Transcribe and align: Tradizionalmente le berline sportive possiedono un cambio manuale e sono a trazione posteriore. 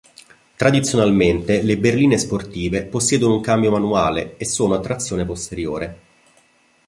Tradizionalmente 0.55 1.61
le 1.61 1.77
berline 1.77 2.17
sportive 2.17 2.85
possiedono 2.85 3.35
un 3.35 3.41
cambio 3.41 3.69
manuale 3.69 4.35
e 4.37 4.45
sono 4.45 4.73
a 4.73 4.79
trazione 4.79 5.25
posteriore. 5.25 5.99